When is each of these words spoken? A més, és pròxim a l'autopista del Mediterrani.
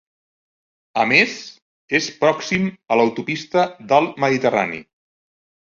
A 1.03 1.03
més, 1.11 1.35
és 1.99 2.09
pròxim 2.23 2.67
a 2.95 2.99
l'autopista 3.01 3.69
del 3.95 4.13
Mediterrani. 4.27 4.83